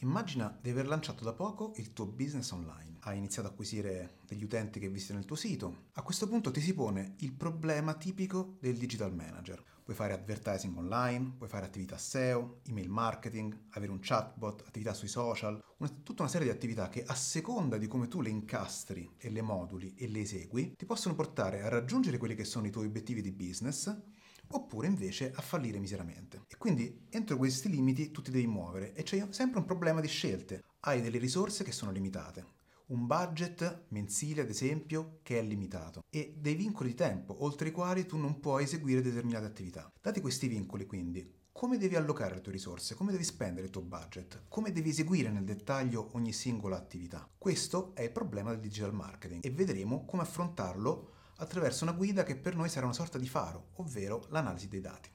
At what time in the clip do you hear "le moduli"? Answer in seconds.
19.30-19.94